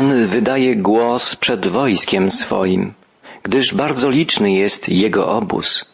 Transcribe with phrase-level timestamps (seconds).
[0.00, 2.94] Pan wydaje głos przed wojskiem swoim,
[3.42, 5.84] gdyż bardzo liczny jest jego obóz.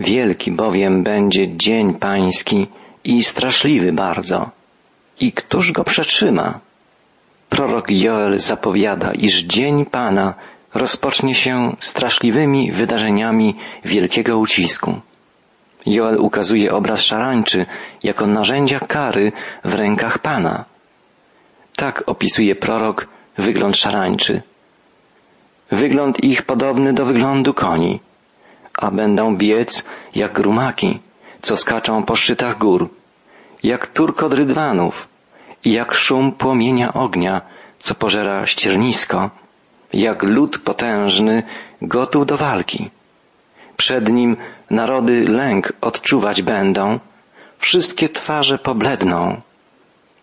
[0.00, 2.66] Wielki bowiem będzie dzień pański
[3.04, 4.50] i straszliwy bardzo.
[5.20, 6.60] I któż go przetrzyma?
[7.48, 10.34] Prorok Joel zapowiada, iż dzień Pana
[10.74, 15.00] rozpocznie się straszliwymi wydarzeniami wielkiego ucisku.
[15.86, 17.66] Joel ukazuje obraz szarańczy
[18.02, 19.32] jako narzędzia kary
[19.64, 20.64] w rękach Pana.
[21.76, 24.42] Tak opisuje prorok wygląd szarańczy.
[25.70, 28.00] Wygląd ich podobny do wyglądu koni,
[28.78, 30.98] a będą biec jak rumaki,
[31.42, 32.88] co skaczą po szczytach gór,
[33.62, 35.08] jak turkot rydwanów,
[35.64, 37.40] jak szum płomienia ognia,
[37.78, 39.30] co pożera ściernisko,
[39.92, 41.42] jak lud potężny,
[41.82, 42.90] gotów do walki.
[43.76, 44.36] Przed nim
[44.70, 46.98] narody lęk odczuwać będą,
[47.58, 49.40] wszystkie twarze pobledną.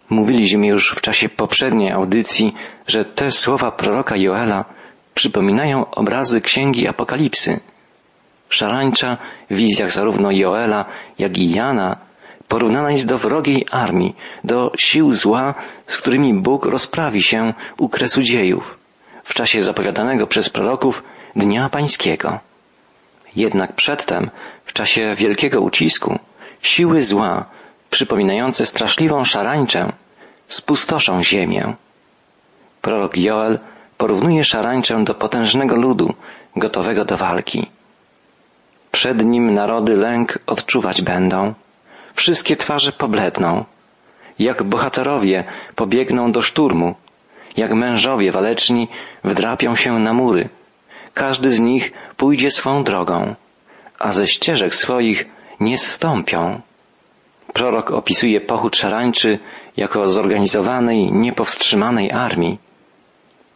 [0.09, 2.53] Mówiliśmy już w czasie poprzedniej audycji,
[2.87, 4.65] że te słowa proroka Joela
[5.13, 7.59] przypominają obrazy księgi Apokalipsy.
[8.49, 9.17] Szarańcza
[9.49, 10.85] w wizjach zarówno Joela,
[11.19, 11.97] jak i Jana
[12.47, 15.53] porównana jest do wrogiej armii, do sił zła,
[15.87, 18.77] z którymi Bóg rozprawi się u kresu dziejów,
[19.23, 21.03] w czasie zapowiadanego przez proroków
[21.35, 22.39] Dnia Pańskiego.
[23.35, 24.29] Jednak przedtem,
[24.65, 26.19] w czasie wielkiego ucisku,
[26.61, 27.45] siły zła,
[27.93, 29.91] przypominające straszliwą szarańczę,
[30.47, 31.75] spustoszą ziemię.
[32.81, 33.59] Prorok Joel
[33.97, 36.13] porównuje szarańczę do potężnego ludu,
[36.55, 37.69] gotowego do walki.
[38.91, 41.53] Przed nim narody lęk odczuwać będą,
[42.13, 43.65] wszystkie twarze pobledną,
[44.39, 45.43] jak bohaterowie
[45.75, 46.95] pobiegną do szturmu,
[47.57, 48.87] jak mężowie waleczni
[49.23, 50.49] wdrapią się na mury,
[51.13, 53.35] każdy z nich pójdzie swą drogą,
[53.99, 55.25] a ze ścieżek swoich
[55.59, 56.61] nie zstąpią.
[57.53, 59.39] Prorok opisuje pochód szarańczy
[59.77, 62.59] jako zorganizowanej, niepowstrzymanej armii.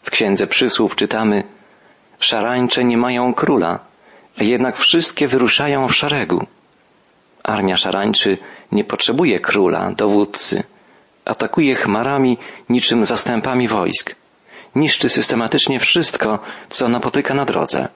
[0.01, 1.43] W Księdze Przysłów czytamy
[2.19, 3.79] Szarańcze nie mają króla,
[4.37, 6.45] a jednak wszystkie wyruszają w szeregu.
[7.43, 8.37] Armia szarańczy
[8.71, 10.63] nie potrzebuje króla, dowódcy.
[11.25, 12.37] Atakuje chmarami
[12.69, 14.15] niczym zastępami wojsk.
[14.75, 17.87] Niszczy systematycznie wszystko, co napotyka na drodze.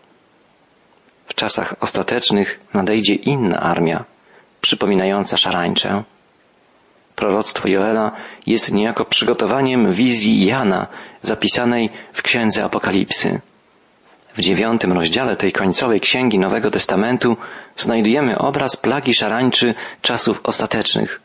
[1.25, 4.05] W czasach ostatecznych nadejdzie inna armia,
[4.61, 6.03] przypominająca szarańczę.
[7.15, 8.11] Proroctwo Joela
[8.47, 10.87] jest niejako przygotowaniem wizji Jana
[11.21, 13.41] zapisanej w Księdze Apokalipsy.
[14.33, 17.37] W dziewiątym rozdziale tej końcowej księgi Nowego Testamentu
[17.75, 21.21] znajdujemy obraz plagi szarańczy czasów ostatecznych.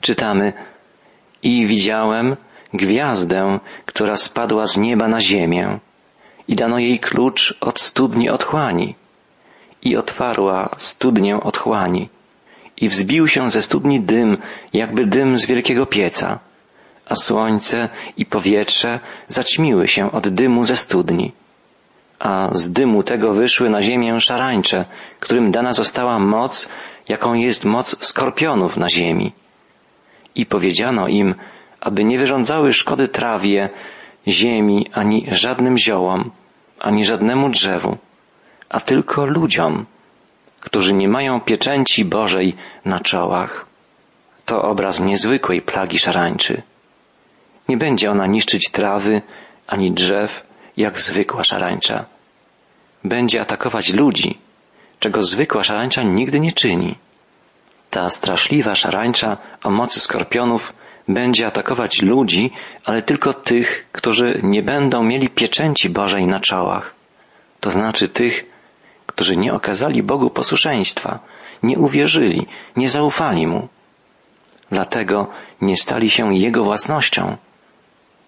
[0.00, 0.52] Czytamy
[1.42, 2.36] I widziałem
[2.74, 5.78] gwiazdę, która spadła z nieba na ziemię
[6.48, 8.94] i dano jej klucz od studni otchłani
[9.82, 12.08] i otwarła studnię otchłani
[12.82, 14.30] i wzbił się ze studni dym,
[14.72, 16.28] jakby dym z wielkiego pieca,
[17.12, 21.32] a słońce i powietrze zaćmiły się od dymu ze studni
[22.22, 24.84] a z dymu tego wyszły na ziemię szarańcze,
[25.20, 26.68] którym dana została moc,
[27.08, 29.32] jaką jest moc skorpionów na ziemi.
[30.34, 31.34] I powiedziano im,
[31.80, 33.68] aby nie wyrządzały szkody trawie,
[34.28, 36.30] ziemi, ani żadnym ziołom,
[36.78, 37.96] ani żadnemu drzewu,
[38.68, 39.86] a tylko ludziom,
[40.62, 43.66] którzy nie mają pieczęci Bożej na czołach.
[44.44, 46.62] To obraz niezwykłej plagi szarańczy.
[47.68, 49.22] Nie będzie ona niszczyć trawy
[49.66, 50.46] ani drzew,
[50.76, 52.04] jak zwykła szarańcza.
[53.04, 54.38] Będzie atakować ludzi,
[54.98, 56.98] czego zwykła szarańcza nigdy nie czyni.
[57.90, 60.72] Ta straszliwa szarańcza o mocy skorpionów
[61.08, 62.50] będzie atakować ludzi,
[62.84, 66.94] ale tylko tych, którzy nie będą mieli pieczęci Bożej na czołach.
[67.60, 68.51] To znaczy tych,
[69.14, 71.18] którzy nie okazali Bogu posłuszeństwa,
[71.62, 72.46] nie uwierzyli,
[72.76, 73.68] nie zaufali Mu.
[74.70, 75.26] Dlatego
[75.60, 77.36] nie stali się Jego własnością.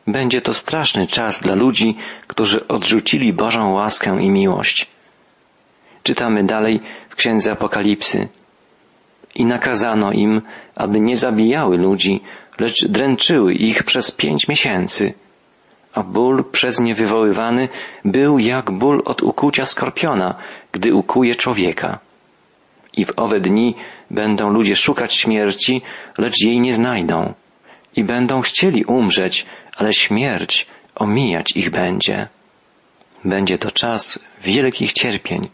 [0.07, 1.97] Będzie to straszny czas dla ludzi,
[2.27, 4.87] którzy odrzucili Bożą łaskę i miłość.
[6.03, 8.29] Czytamy dalej w Księdze Apokalipsy.
[9.35, 10.43] I nakazano im,
[10.75, 12.21] aby nie zabijały ludzi,
[12.59, 15.15] lecz dręczyły ich przez pięć miesięcy.
[15.95, 17.69] A ból przez nie wywoływany
[18.05, 20.35] był jak ból od ukucia skorpiona,
[20.73, 21.99] gdy ukuje człowieka.
[22.97, 23.75] I w owe dni
[24.11, 25.83] będą ludzie szukać śmierci,
[26.19, 27.35] lecz jej nie znajdą.
[27.97, 29.47] I będą chcieli umrzeć,
[29.77, 32.29] ale śmierć omijać ich będzie.
[33.25, 35.49] Będzie to czas wielkich cierpień,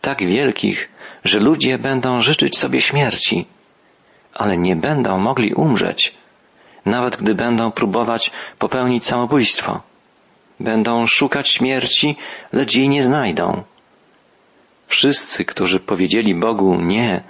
[0.00, 0.88] tak wielkich,
[1.24, 3.46] że ludzie będą życzyć sobie śmierci,
[4.34, 6.14] ale nie będą mogli umrzeć,
[6.86, 9.80] nawet gdy będą próbować popełnić samobójstwo.
[10.60, 12.16] Będą szukać śmierci,
[12.52, 13.62] lecz jej nie znajdą.
[14.86, 17.22] Wszyscy, którzy powiedzieli Bogu nie,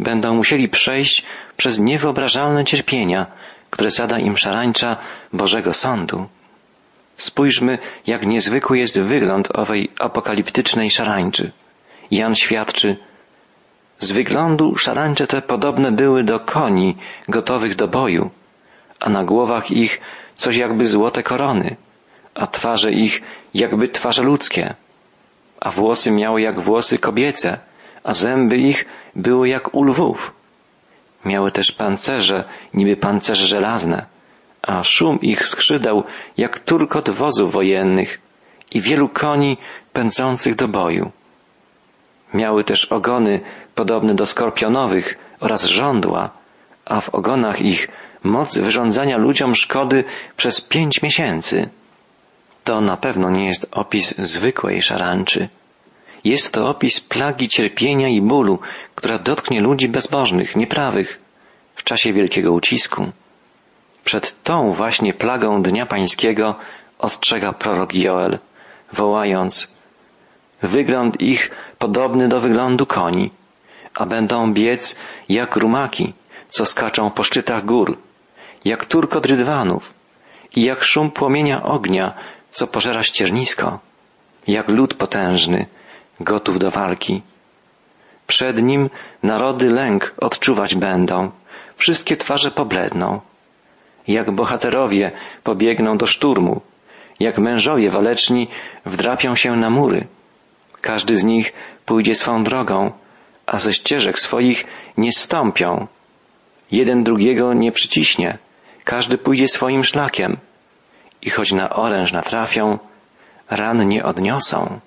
[0.00, 1.24] będą musieli przejść
[1.56, 3.26] przez niewyobrażalne cierpienia,
[3.70, 4.96] które zada im szarańcza
[5.32, 6.26] Bożego Sądu.
[7.16, 11.52] Spójrzmy, jak niezwykły jest wygląd owej apokaliptycznej szarańczy.
[12.10, 12.96] Jan świadczy,
[13.98, 16.96] z wyglądu szarańcze te podobne były do koni
[17.28, 18.30] gotowych do boju,
[19.00, 20.00] a na głowach ich
[20.34, 21.76] coś jakby złote korony,
[22.34, 23.22] a twarze ich
[23.54, 24.74] jakby twarze ludzkie,
[25.60, 27.58] a włosy miały jak włosy kobiece,
[28.04, 28.86] a zęby ich
[29.16, 30.32] były jak u lwów.
[31.24, 32.44] Miały też pancerze,
[32.74, 34.06] niby pancerze żelazne,
[34.62, 36.04] a szum ich skrzydeł
[36.36, 38.20] jak turkot wozów wojennych
[38.70, 39.56] i wielu koni
[39.92, 41.10] pędzących do boju.
[42.34, 43.40] Miały też ogony
[43.74, 46.30] podobne do skorpionowych oraz żądła,
[46.84, 47.88] a w ogonach ich
[48.22, 50.04] moc wyrządzania ludziom szkody
[50.36, 51.68] przez pięć miesięcy.
[52.64, 55.48] To na pewno nie jest opis zwykłej szarańczy.
[56.24, 58.58] Jest to opis plagi cierpienia i bólu,
[58.94, 61.20] która dotknie ludzi bezbożnych, nieprawych
[61.74, 63.12] w czasie wielkiego ucisku.
[64.04, 66.54] Przed tą właśnie plagą Dnia Pańskiego
[66.98, 68.38] ostrzega prorok Joel,
[68.92, 69.80] wołając
[70.62, 73.30] Wygląd ich podobny do wyglądu koni,
[73.94, 76.12] a będą biec jak rumaki,
[76.48, 77.98] co skaczą po szczytach gór,
[78.64, 79.94] jak turkot rydwanów
[80.56, 82.14] i jak szum płomienia ognia,
[82.50, 83.78] co pożera ściernisko,
[84.46, 85.66] jak lód potężny,
[86.20, 87.22] gotów do walki.
[88.26, 88.90] Przed nim
[89.22, 91.30] narody lęk odczuwać będą,
[91.76, 93.20] wszystkie twarze pobledną.
[94.08, 96.60] Jak bohaterowie pobiegną do szturmu,
[97.20, 98.48] jak mężowie waleczni
[98.86, 100.06] wdrapią się na mury.
[100.80, 101.52] Każdy z nich
[101.86, 102.92] pójdzie swą drogą,
[103.46, 104.66] a ze ścieżek swoich
[104.96, 105.86] nie stąpią.
[106.72, 108.38] Jeden drugiego nie przyciśnie,
[108.90, 110.36] każdy pójdzie swoim szlakiem
[111.22, 112.78] i choć na oręż natrafią,
[113.50, 114.80] ran nie odniosą.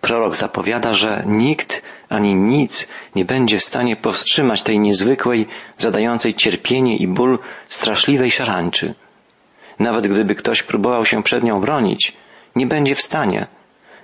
[0.00, 5.46] Prorok zapowiada, że nikt ani nic nie będzie w stanie powstrzymać tej niezwykłej,
[5.78, 7.38] zadającej cierpienie i ból
[7.68, 8.94] straszliwej szarańczy.
[9.78, 12.16] Nawet gdyby ktoś próbował się przed nią bronić,
[12.56, 13.46] nie będzie w stanie,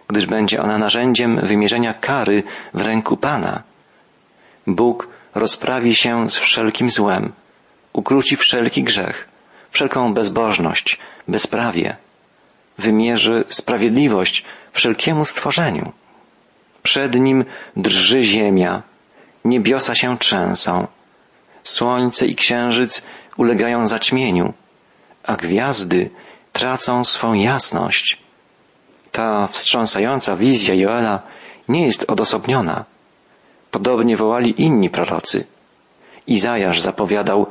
[0.08, 2.42] gdyż będzie ona narzędziem wymierzenia kary
[2.74, 3.62] w ręku Pana.
[4.66, 7.32] Bóg rozprawi się z wszelkim złem,
[8.00, 9.28] ukróci wszelki grzech,
[9.70, 10.98] wszelką bezbożność,
[11.28, 11.96] bezprawie,
[12.78, 15.92] wymierzy sprawiedliwość wszelkiemu stworzeniu.
[16.82, 17.44] Przed nim
[17.76, 18.82] drży ziemia,
[19.44, 20.86] niebiosa się trzęsą,
[21.64, 23.04] słońce i księżyc
[23.36, 24.52] ulegają zaćmieniu,
[25.22, 26.10] a gwiazdy
[26.52, 28.18] tracą swą jasność.
[29.12, 31.22] Ta wstrząsająca wizja Joela
[31.68, 32.84] nie jest odosobniona.
[33.70, 35.46] Podobnie wołali inni prorocy.
[36.26, 37.46] Izajasz zapowiadał,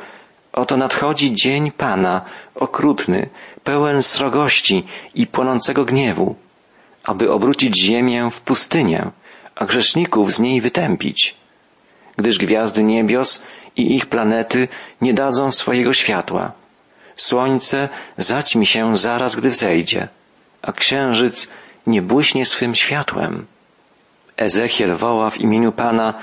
[0.53, 2.25] oto nadchodzi dzień Pana,
[2.55, 3.29] okrutny,
[3.63, 4.85] pełen srogości
[5.15, 6.35] i płonącego gniewu,
[7.03, 9.11] aby obrócić ziemię w pustynię,
[9.55, 11.35] a grzeszników z niej wytępić.
[12.17, 14.67] Gdyż gwiazdy niebios i ich planety
[15.01, 16.51] nie dadzą swojego światła.
[17.15, 20.07] Słońce zaćmi się zaraz, gdy wzejdzie,
[20.61, 21.49] a księżyc
[21.87, 23.45] nie błyśnie swym światłem.
[24.37, 26.13] Ezechiel woła w imieniu Pana,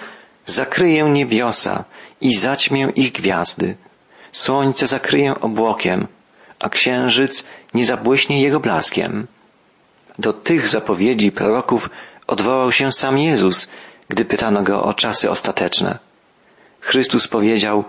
[0.44, 1.84] zakryję niebiosa
[2.20, 3.76] i zaćmię ich gwiazdy.
[4.32, 6.06] Słońce zakryję obłokiem,
[6.60, 9.26] a księżyc nie zabłyśnie jego blaskiem.
[10.18, 11.90] Do tych zapowiedzi proroków
[12.26, 13.70] odwołał się sam Jezus,
[14.08, 15.98] gdy pytano go o czasy ostateczne.
[16.80, 17.84] Chrystus powiedział,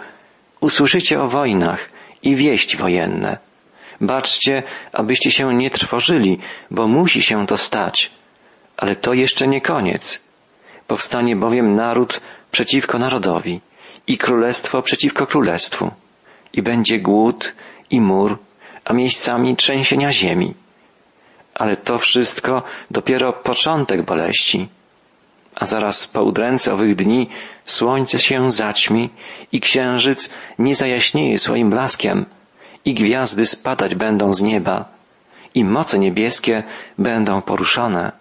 [0.60, 1.90] usłyszycie o wojnach
[2.24, 3.38] i wieść wojenne.
[4.02, 4.64] Baczcie,
[4.94, 6.40] abyście się nie trwożyli,
[6.72, 8.12] bo musi się to stać.
[8.78, 10.24] Ale to jeszcze nie koniec.
[10.88, 13.62] Powstanie bowiem naród przeciwko narodowi
[14.08, 15.92] i królestwo przeciwko królestwu.
[16.58, 17.54] I będzie głód
[17.90, 18.38] i mur,
[18.86, 20.54] a miejscami trzęsienia ziemi.
[21.56, 24.68] Ale to wszystko dopiero początek boleści.
[25.56, 27.30] A zaraz po udręce owych dni
[27.66, 29.10] słońce się zaćmi
[29.52, 32.26] i księżyc nie zajaśnieje swoim blaskiem
[32.86, 34.86] i gwiazdy spadać będą z nieba
[35.56, 36.64] i moce niebieskie
[36.98, 38.12] będą poruszone.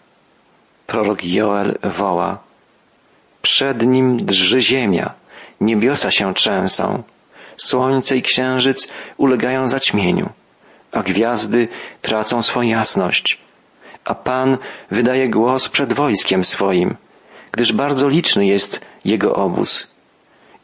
[0.87, 2.39] Prorok Joel woła.
[3.43, 5.15] Przed nim drży ziemia,
[5.61, 7.03] niebiosa się trzęsą,
[7.57, 10.31] słońce i księżyc ulegają zaćmieniu
[10.97, 11.69] a gwiazdy
[12.03, 13.39] tracą swą jasność.
[14.05, 14.59] A Pan
[14.91, 16.97] wydaje głos przed wojskiem swoim,
[17.53, 19.95] gdyż bardzo liczny jest Jego obóz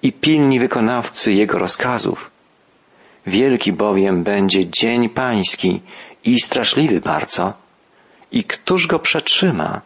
[0.03, 2.31] i pilni wykonawcy Jego rozkazów.
[3.27, 5.81] Wielki bowiem będzie dzień pański
[6.25, 7.53] i straszliwy bardzo.
[8.33, 9.81] I któż go przetrzyma?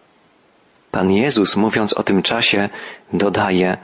[0.90, 2.68] Pan Jezus, mówiąc o tym czasie,
[3.12, 3.76] dodaje,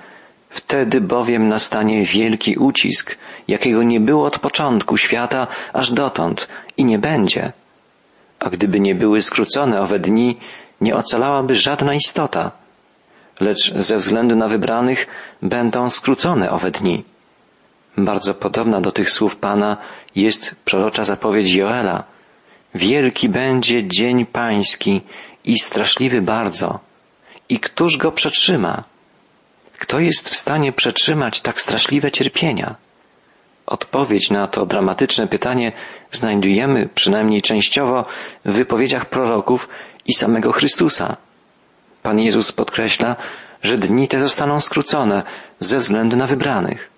[0.52, 3.16] Wtedy bowiem nastanie wielki ucisk,
[3.48, 7.52] jakiego nie było od początku świata aż dotąd i nie będzie.
[8.40, 10.38] A gdyby nie były skrócone owe dni,
[10.80, 12.50] nie ocalałaby żadna istota,
[13.40, 15.06] lecz ze względu na wybranych
[15.42, 17.04] będą skrócone owe dni.
[17.96, 19.76] Bardzo podobna do tych słów Pana
[20.14, 22.04] jest prorocza zapowiedź Joela,
[22.74, 25.00] Wielki będzie dzień pański
[25.44, 26.78] i straszliwy bardzo.
[27.48, 28.84] I któż go przetrzyma?
[29.82, 32.76] Kto jest w stanie przetrzymać tak straszliwe cierpienia?
[33.66, 35.72] Odpowiedź na to dramatyczne pytanie
[36.10, 38.04] znajdujemy przynajmniej częściowo
[38.44, 39.68] w wypowiedziach proroków
[40.06, 41.16] i samego Chrystusa.
[42.02, 43.16] Pan Jezus podkreśla,
[43.62, 45.22] że dni te zostaną skrócone
[45.58, 46.90] ze względu na wybranych.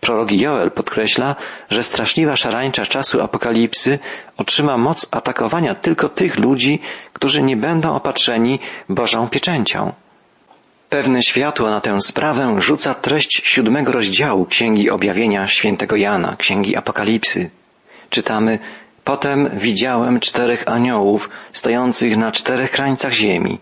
[0.00, 1.36] Prorok Joel podkreśla,
[1.70, 3.98] że straszliwa szarańcza czasu apokalipsy
[4.36, 6.80] otrzyma moc atakowania tylko tych ludzi,
[7.12, 8.58] którzy nie będą opatrzeni
[8.88, 9.92] Bożą pieczęcią.
[10.94, 17.50] Pewne światło na tę sprawę rzuca treść siódmego rozdziału Księgi Objawienia świętego Jana, Księgi Apokalipsy.
[18.10, 18.58] Czytamy,
[19.04, 23.58] Potem widziałem czterech aniołów stojących na czterech krańcach ziemi,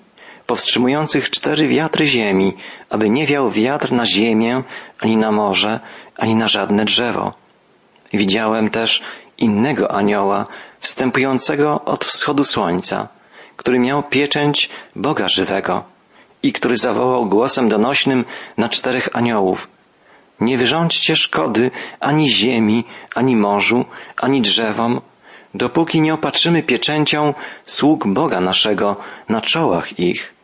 [0.46, 2.56] powstrzymujących cztery wiatry ziemi,
[2.90, 4.62] aby nie wiał wiatr na ziemię,
[4.98, 5.80] ani na morze,
[6.16, 7.34] ani na żadne drzewo.
[8.12, 9.02] Widziałem też
[9.38, 10.46] innego anioła,
[10.80, 13.08] wstępującego od wschodu słońca,
[13.56, 15.91] który miał pieczęć Boga żywego
[16.42, 18.25] i który zawołał głosem donośnym
[18.56, 19.68] na czterech aniołów.
[20.40, 21.70] Nie wyrządźcie szkody
[22.00, 22.84] ani ziemi,
[23.14, 23.84] ani morzu,
[24.16, 25.00] ani drzewom,
[25.54, 27.34] dopóki nie opatrzymy pieczęcią
[27.66, 28.96] sług Boga naszego
[29.28, 30.34] na czołach ich.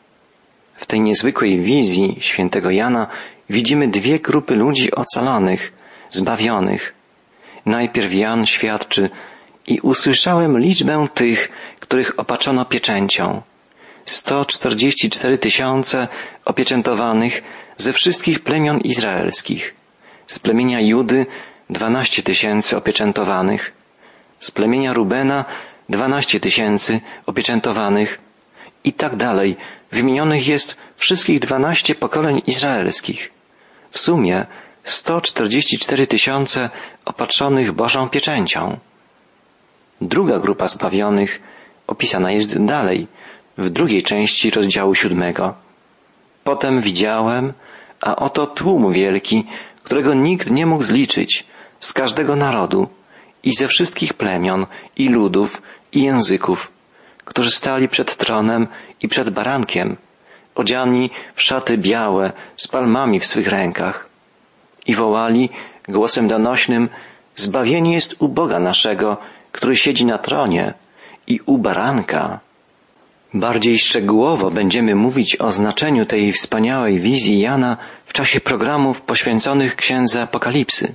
[0.76, 3.06] W tej niezwykłej wizji świętego Jana
[3.50, 5.72] widzimy dwie grupy ludzi ocalonych,
[6.10, 6.94] zbawionych.
[7.66, 9.10] Najpierw Jan świadczy
[9.66, 11.48] i usłyszałem liczbę tych,
[11.80, 13.42] których opaczono pieczęcią.
[14.10, 16.08] 144 tysiące
[16.44, 17.42] opieczętowanych
[17.76, 19.74] ze wszystkich plemion izraelskich.
[20.26, 21.26] Z plemienia Judy
[21.70, 23.72] 12 tysięcy opieczętowanych.
[24.38, 25.44] Z plemienia Rubena
[25.88, 28.20] 12 tysięcy opieczętowanych.
[28.84, 29.56] I tak dalej.
[29.92, 33.30] Wymienionych jest wszystkich 12 pokoleń izraelskich.
[33.90, 34.46] W sumie
[34.82, 36.70] 144 tysiące
[37.04, 38.78] opatrzonych Bożą pieczęcią.
[40.00, 41.40] Druga grupa zbawionych
[41.86, 43.06] opisana jest dalej,
[43.58, 45.54] w drugiej części rozdziału siódmego.
[46.44, 47.52] Potem widziałem,
[48.00, 49.46] a oto tłum wielki,
[49.82, 51.46] którego nikt nie mógł zliczyć,
[51.80, 52.88] z każdego narodu
[53.42, 55.62] i ze wszystkich plemion i ludów
[55.92, 56.72] i języków,
[57.24, 58.66] którzy stali przed tronem
[59.02, 59.96] i przed barankiem,
[60.54, 64.08] odziani w szaty białe, z palmami w swych rękach
[64.86, 65.50] i wołali
[65.88, 66.88] głosem donośnym,
[67.36, 69.16] zbawienie jest u Boga naszego,
[69.52, 70.74] który siedzi na tronie
[71.26, 72.40] i u baranka.
[73.34, 80.22] Bardziej szczegółowo będziemy mówić o znaczeniu tej wspaniałej wizji Jana w czasie programów poświęconych księdze
[80.22, 80.94] Apokalipsy.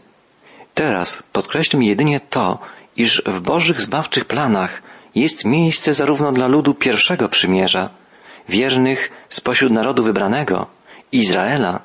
[0.74, 2.60] Teraz podkreślmy jedynie to,
[2.98, 4.82] iż w Bożych zbawczych planach
[5.16, 7.90] jest miejsce zarówno dla ludu pierwszego przymierza,
[8.50, 10.68] wiernych spośród narodu wybranego,
[11.12, 11.80] Izraela,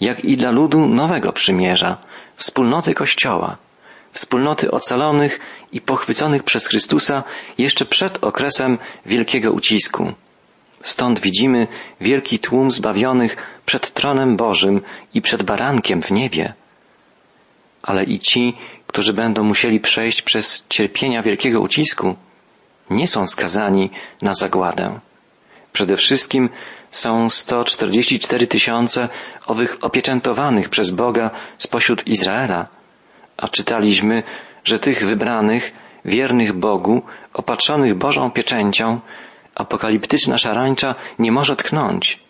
[0.00, 1.96] jak i dla ludu nowego przymierza,
[2.36, 3.56] wspólnoty Kościoła,
[4.12, 5.40] wspólnoty ocalonych
[5.72, 7.24] i pochwyconych przez Chrystusa
[7.58, 10.12] jeszcze przed okresem wielkiego ucisku.
[10.80, 11.66] Stąd widzimy
[12.00, 13.36] wielki tłum zbawionych
[13.66, 14.80] przed tronem Bożym
[15.14, 16.54] i przed barankiem w niebie.
[17.82, 22.16] Ale i ci, którzy będą musieli przejść przez cierpienia wielkiego ucisku,
[22.90, 23.90] nie są skazani
[24.22, 25.00] na zagładę.
[25.72, 26.48] Przede wszystkim
[26.90, 29.08] są 144 tysiące
[29.46, 32.77] owych opieczętowanych przez Boga spośród Izraela,
[33.38, 34.22] a czytaliśmy,
[34.64, 35.72] że tych wybranych,
[36.04, 37.02] wiernych Bogu,
[37.34, 39.00] opatrzonych Bożą pieczęcią,
[39.54, 42.20] apokaliptyczna szarańcza nie może tknąć.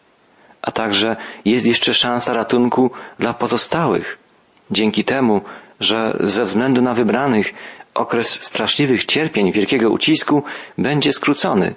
[0.62, 4.18] A także jest jeszcze szansa ratunku dla pozostałych.
[4.70, 5.40] Dzięki temu,
[5.80, 7.54] że ze względu na wybranych
[7.94, 10.44] okres straszliwych cierpień, wielkiego ucisku
[10.78, 11.74] będzie skrócony,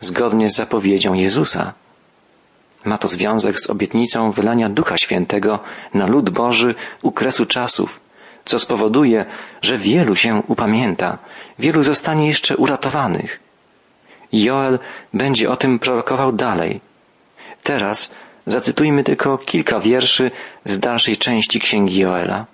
[0.00, 1.72] zgodnie z zapowiedzią Jezusa.
[2.84, 5.58] Ma to związek z obietnicą wylania Ducha Świętego
[5.94, 8.00] na lud Boży u kresu czasów,
[8.46, 9.26] co spowoduje,
[9.62, 11.18] że wielu się upamięta,
[11.58, 13.40] wielu zostanie jeszcze uratowanych.
[14.32, 14.78] Joel
[15.14, 16.80] będzie o tym prorokował dalej.
[17.62, 18.14] Teraz
[18.46, 20.30] zacytujmy tylko kilka wierszy
[20.64, 22.46] z dalszej części księgi Joela.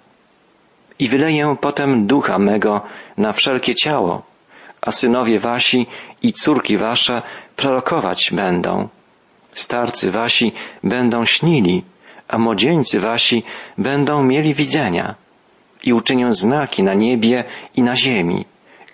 [0.99, 2.81] I wyleję potem ducha mego
[3.17, 4.23] na wszelkie ciało,
[4.81, 5.87] a synowie wasi
[6.23, 7.23] i córki wasze
[7.57, 8.89] prorokować będą.
[9.53, 10.53] Starcy wasi
[10.85, 11.85] będą śnili,
[12.29, 13.45] a młodzieńcy wasi
[13.79, 15.15] będą mieli widzenia
[15.85, 17.45] i uczynię znaki na niebie
[17.77, 18.45] i na ziemi,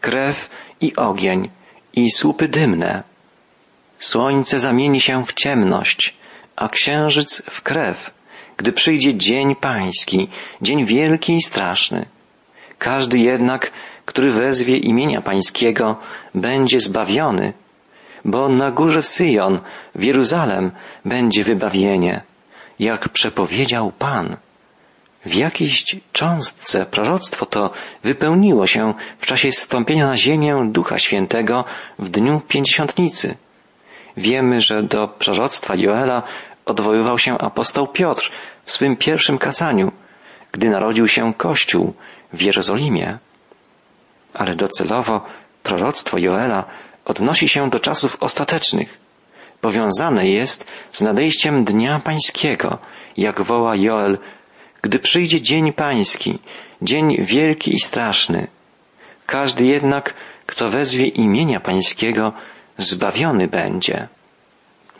[0.00, 1.50] krew i ogień
[1.92, 3.02] i słupy dymne.
[3.98, 6.16] Słońce zamieni się w ciemność,
[6.56, 8.10] a księżyc w krew,
[8.56, 10.28] gdy przyjdzie dzień pański,
[10.62, 12.06] dzień wielki i straszny.
[12.78, 13.72] Każdy jednak,
[14.04, 15.96] który wezwie imienia pańskiego,
[16.34, 17.52] będzie zbawiony,
[18.24, 19.60] bo na górze Syjon,
[19.94, 20.70] w Jeruzalem,
[21.04, 22.22] będzie wybawienie,
[22.78, 24.36] jak przepowiedział Pan.
[25.28, 27.70] W jakiejś cząstce proroctwo to
[28.04, 31.64] wypełniło się w czasie stąpienia na ziemię Ducha Świętego
[31.98, 33.36] w dniu Pięćdziesiątnicy.
[34.16, 36.22] Wiemy, że do proroctwa Joela
[36.66, 38.30] odwoływał się apostoł Piotr
[38.64, 39.92] w swym pierwszym kazaniu,
[40.52, 41.94] gdy narodził się Kościół
[42.32, 43.18] w Jerozolimie.
[44.34, 45.24] Ale docelowo
[45.62, 46.64] proroctwo Joela
[47.04, 48.98] odnosi się do czasów ostatecznych.
[49.60, 52.78] Powiązane jest z nadejściem Dnia Pańskiego,
[53.16, 54.18] jak woła Joel,
[54.88, 56.38] gdy przyjdzie dzień Pański,
[56.82, 58.46] dzień wielki i straszny.
[59.26, 60.14] Każdy jednak,
[60.46, 62.32] kto wezwie imienia Pańskiego,
[62.78, 64.08] zbawiony będzie.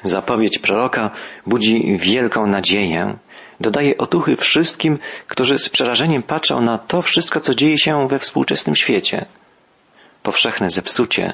[0.02, 1.10] Zapowiedź proroka
[1.46, 3.16] budzi wielką nadzieję.
[3.60, 8.76] Dodaje otuchy wszystkim, którzy z przerażeniem patrzą na to wszystko, co dzieje się we współczesnym
[8.76, 9.26] świecie.
[10.22, 11.32] Powszechne zepsucie,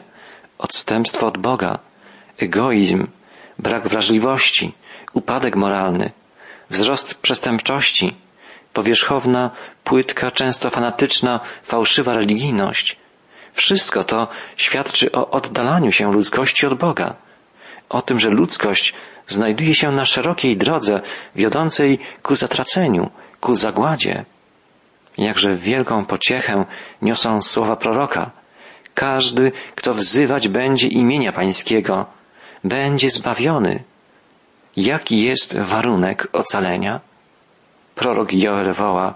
[0.58, 1.78] odstępstwo od Boga,
[2.38, 3.06] egoizm,
[3.58, 4.74] brak wrażliwości,
[5.14, 6.12] upadek moralny,
[6.70, 8.23] wzrost przestępczości,
[8.74, 9.50] powierzchowna,
[9.84, 12.96] płytka, często fanatyczna, fałszywa religijność.
[13.52, 17.14] Wszystko to świadczy o oddalaniu się ludzkości od Boga,
[17.88, 18.94] o tym, że ludzkość
[19.26, 21.00] znajduje się na szerokiej drodze
[21.36, 24.24] wiodącej ku zatraceniu, ku zagładzie.
[25.18, 26.64] Jakże wielką pociechę
[27.02, 28.30] niosą słowa proroka.
[28.94, 32.06] Każdy, kto wzywać będzie imienia Pańskiego,
[32.64, 33.84] będzie zbawiony.
[34.76, 37.00] Jaki jest warunek ocalenia?
[37.94, 39.14] Prorok Joel woła,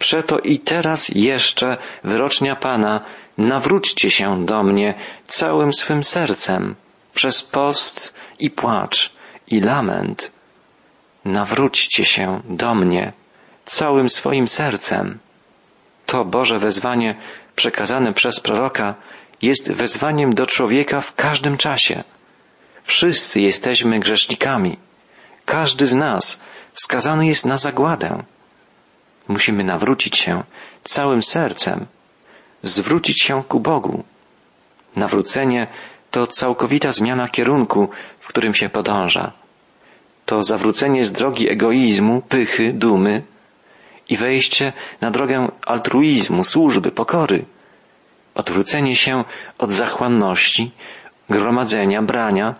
[0.00, 3.04] Przeto i teraz jeszcze, wyrocznia Pana,
[3.38, 4.94] nawróćcie się do mnie
[5.26, 6.74] całym swym sercem,
[7.14, 9.12] przez post i płacz
[9.46, 10.32] i lament.
[11.24, 13.12] Nawróćcie się do mnie
[13.64, 15.18] całym swoim sercem.
[16.06, 17.14] To Boże wezwanie
[17.56, 18.94] przekazane przez proroka
[19.42, 22.04] jest wezwaniem do człowieka w każdym czasie.
[22.82, 24.78] Wszyscy jesteśmy grzesznikami.
[25.44, 28.22] Każdy z nas skazany jest na zagładę.
[29.28, 30.42] Musimy nawrócić się
[30.84, 31.86] całym sercem,
[32.62, 34.04] zwrócić się ku Bogu.
[34.96, 35.66] Nawrócenie
[36.10, 37.88] to całkowita zmiana kierunku,
[38.20, 39.32] w którym się podąża.
[40.26, 43.22] To zawrócenie z drogi egoizmu, pychy, dumy
[44.08, 47.44] i wejście na drogę altruizmu, służby, pokory.
[48.34, 49.24] Odwrócenie się
[49.58, 50.70] od zachłanności,
[51.30, 52.54] gromadzenia, brania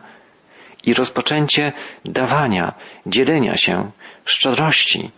[0.84, 1.72] i rozpoczęcie
[2.04, 2.74] dawania,
[3.06, 3.90] dzielenia się,
[4.24, 5.10] szczodrości.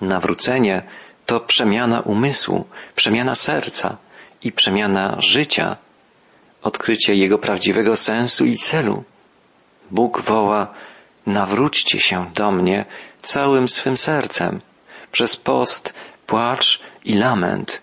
[0.00, 0.82] Nawrócenie
[1.26, 3.96] to przemiana umysłu, przemiana serca
[4.42, 5.76] i przemiana życia,
[6.62, 9.04] odkrycie jego prawdziwego sensu i celu.
[9.90, 10.74] Bóg woła,
[11.26, 12.84] nawróćcie się do mnie
[13.22, 14.60] całym swym sercem,
[15.12, 15.94] przez post,
[16.26, 17.82] płacz i lament.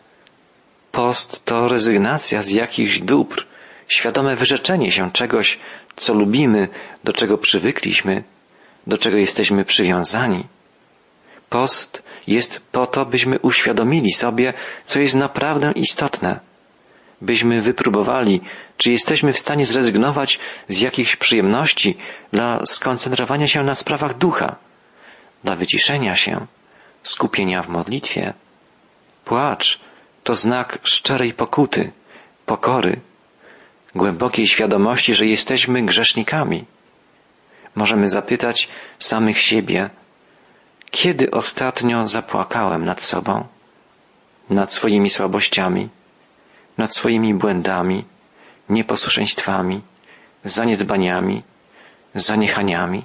[0.91, 3.45] Post to rezygnacja z jakichś dóbr,
[3.87, 5.59] świadome wyrzeczenie się czegoś,
[5.95, 6.67] co lubimy,
[7.03, 8.23] do czego przywykliśmy,
[8.87, 10.47] do czego jesteśmy przywiązani.
[11.49, 14.53] Post jest po to, byśmy uświadomili sobie,
[14.85, 16.39] co jest naprawdę istotne,
[17.21, 18.41] byśmy wypróbowali,
[18.77, 21.97] czy jesteśmy w stanie zrezygnować z jakichś przyjemności
[22.31, 24.55] dla skoncentrowania się na sprawach ducha,
[25.43, 26.47] dla wyciszenia się,
[27.03, 28.33] skupienia w modlitwie.
[29.25, 29.79] Płacz
[30.23, 31.91] to znak szczerej pokuty,
[32.45, 32.99] pokory,
[33.95, 36.65] głębokiej świadomości, że jesteśmy grzesznikami.
[37.77, 39.89] Możemy zapytać samych siebie,
[40.91, 43.47] kiedy ostatnio zapłakałem nad sobą,
[44.49, 45.89] nad swoimi słabościami,
[46.77, 48.05] nad swoimi błędami,
[48.69, 49.81] nieposłuszeństwami,
[50.43, 51.43] zaniedbaniami,
[52.15, 53.03] zaniechaniami?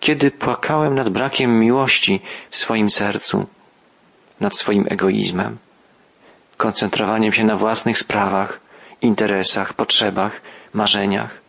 [0.00, 3.46] Kiedy płakałem nad brakiem miłości w swoim sercu,
[4.40, 5.58] nad swoim egoizmem,
[6.56, 8.60] koncentrowaniem się na własnych sprawach,
[9.00, 10.40] interesach, potrzebach,
[10.72, 11.43] marzeniach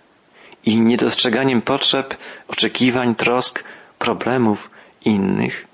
[0.65, 3.63] i niedostrzeganiem potrzeb, oczekiwań, trosk,
[3.99, 4.69] problemów
[5.05, 5.67] innych.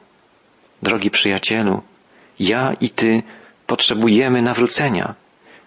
[0.84, 1.82] Drogi przyjacielu,
[2.40, 3.24] ja i ty
[3.68, 5.16] potrzebujemy nawrócenia,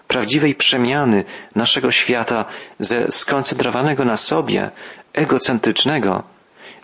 [0.09, 2.45] prawdziwej przemiany naszego świata
[2.79, 4.71] ze skoncentrowanego na sobie,
[5.13, 6.23] egocentrycznego,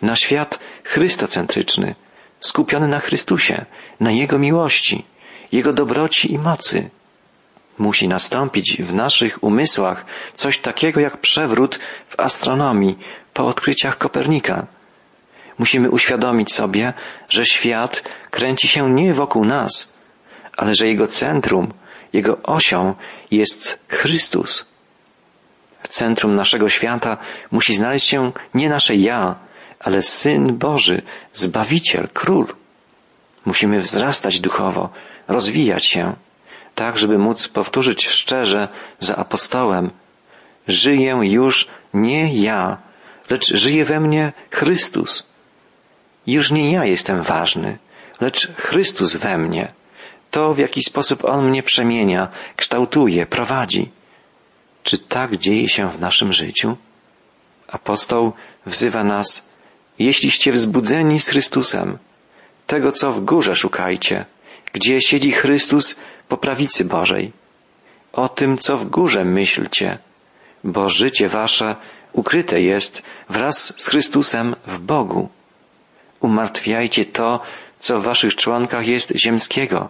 [0.02, 1.94] na świat chrystocentryczny,
[2.40, 3.64] skupiony na Chrystusie,
[4.00, 5.04] na Jego miłości,
[5.52, 6.90] Jego dobroci i mocy
[7.80, 12.98] musi nastąpić w naszych umysłach coś takiego jak przewrót w astronomii
[13.34, 14.66] po odkryciach Kopernika.
[15.58, 16.92] Musimy uświadomić sobie,
[17.28, 19.98] że świat kręci się nie wokół nas,
[20.56, 21.72] ale że jego centrum,
[22.12, 22.94] jego osią
[23.30, 24.70] jest Chrystus.
[25.82, 27.16] W centrum naszego świata
[27.50, 29.36] musi znaleźć się nie nasze ja,
[29.80, 32.46] ale Syn Boży, Zbawiciel, Król.
[33.44, 34.90] Musimy wzrastać duchowo,
[35.28, 36.14] rozwijać się
[36.80, 39.90] tak żeby móc powtórzyć szczerze za apostołem,
[40.68, 42.78] żyję już nie ja,
[43.30, 45.32] lecz żyje we mnie Chrystus.
[46.26, 47.78] Już nie ja jestem ważny,
[48.20, 49.72] lecz Chrystus we mnie.
[50.30, 53.90] To, w jaki sposób On mnie przemienia, kształtuje, prowadzi.
[54.82, 56.76] Czy tak dzieje się w naszym życiu?
[57.68, 58.32] Apostoł
[58.66, 59.50] wzywa nas,
[59.98, 61.98] jeśliście wzbudzeni z Chrystusem,
[62.66, 64.24] tego co w górze szukajcie,
[64.72, 67.32] gdzie siedzi Chrystus po prawicy Bożej.
[68.12, 69.98] O tym, co w górze myślcie,
[70.64, 71.76] bo życie wasze
[72.12, 75.28] ukryte jest wraz z Chrystusem w Bogu.
[76.20, 77.40] Umartwiajcie to,
[77.78, 79.88] co w waszych członkach jest ziemskiego,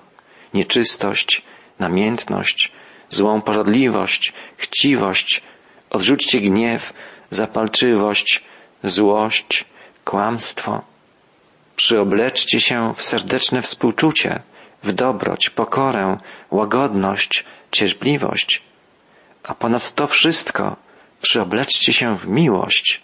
[0.55, 1.42] nieczystość,
[1.79, 2.72] namiętność,
[3.09, 5.42] złą pożadliwość, chciwość,
[5.90, 6.92] odrzućcie gniew,
[7.31, 8.44] zapalczywość,
[8.85, 9.64] złość,
[10.05, 10.83] kłamstwo.
[11.76, 14.42] Przyobleczcie się w serdeczne współczucie,
[14.83, 16.16] w dobroć, pokorę,
[16.51, 18.62] łagodność, cierpliwość,
[19.43, 20.77] a ponad to wszystko
[21.23, 23.03] przyobleczcie się w miłość,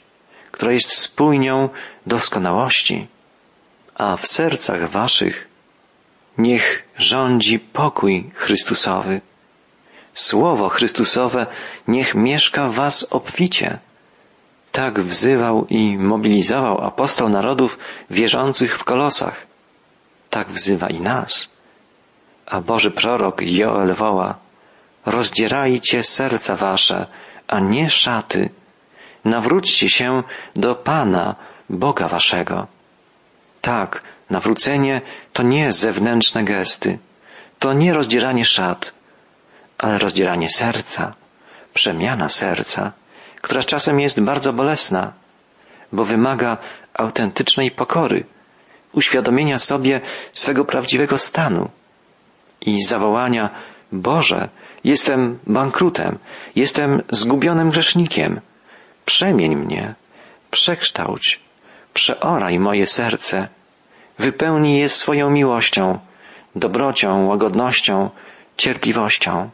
[0.52, 1.68] która jest spójnią
[2.06, 3.06] doskonałości,
[3.94, 5.48] a w sercach waszych
[6.38, 9.20] niech rządzi pokój Chrystusowy.
[10.14, 11.46] Słowo Chrystusowe
[11.88, 13.78] niech mieszka w was obficie.
[14.72, 17.78] Tak wzywał i mobilizował apostoł narodów
[18.10, 19.46] wierzących w kolosach.
[20.30, 21.55] Tak wzywa i nas.
[22.46, 24.34] A Boży prorok Joel woła,
[25.06, 27.06] rozdzierajcie serca wasze,
[27.48, 28.50] a nie szaty.
[29.24, 30.22] Nawróćcie się
[30.56, 31.34] do Pana,
[31.70, 32.66] Boga waszego.
[33.60, 35.00] Tak, nawrócenie
[35.32, 36.98] to nie zewnętrzne gesty,
[37.58, 38.92] to nie rozdzieranie szat,
[39.78, 41.14] ale rozdzieranie serca,
[41.74, 42.92] przemiana serca,
[43.40, 45.12] która czasem jest bardzo bolesna,
[45.92, 46.56] bo wymaga
[46.94, 48.24] autentycznej pokory,
[48.92, 50.00] uświadomienia sobie
[50.32, 51.70] swego prawdziwego stanu
[52.60, 53.50] i zawołania
[53.92, 54.48] Boże,
[54.84, 56.18] jestem bankrutem,
[56.56, 58.40] jestem zgubionym grzesznikiem.
[59.04, 59.94] Przemień mnie,
[60.50, 61.40] przekształć,
[61.94, 63.48] przeoraj moje serce,
[64.18, 65.98] wypełnij je swoją miłością,
[66.56, 68.10] dobrocią, łagodnością,
[68.56, 69.50] cierpliwością.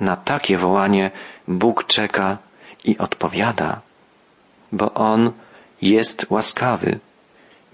[0.00, 1.10] Na takie wołanie
[1.48, 2.38] Bóg czeka
[2.84, 3.80] i odpowiada,
[4.72, 5.32] bo On
[5.82, 7.00] jest łaskawy,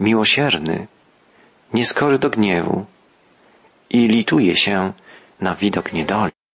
[0.01, 0.87] miłosierny,
[1.75, 2.87] nieskory do gniewu
[3.91, 4.93] i lituje się
[5.41, 6.33] na widok niedoli.